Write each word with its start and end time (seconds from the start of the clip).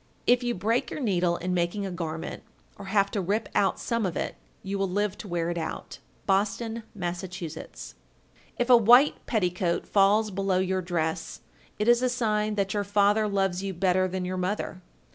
If 0.25 0.41
you 0.41 0.55
break 0.55 0.89
your 0.89 0.99
needle 0.99 1.37
in 1.37 1.53
making 1.53 1.85
a 1.85 1.91
garment, 1.91 2.41
or 2.75 2.85
have 2.85 3.11
to 3.11 3.21
rip 3.21 3.47
out 3.53 3.79
some 3.79 4.03
of 4.03 4.17
it, 4.17 4.35
you 4.63 4.79
will 4.79 4.89
live 4.89 5.15
to 5.19 5.27
wear 5.27 5.51
it 5.51 5.59
out. 5.59 5.99
Boston, 6.25 6.81
Mass. 6.95 7.21
1391. 7.21 7.95
If 8.57 8.71
a 8.71 8.77
white 8.83 9.23
petticoat 9.27 9.85
falls 9.85 10.31
below 10.31 10.57
your 10.57 10.81
dress, 10.81 11.41
it 11.77 11.87
is 11.87 12.01
a 12.01 12.09
sign 12.09 12.55
that 12.55 12.73
your 12.73 12.83
father 12.83 13.27
loves 13.27 13.61
you 13.61 13.75
better 13.75 14.07
than 14.07 14.25
your 14.25 14.37
mother. 14.37 14.81